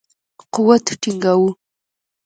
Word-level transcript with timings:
قوت 0.53 0.85
ټینګاوه. 1.01 1.49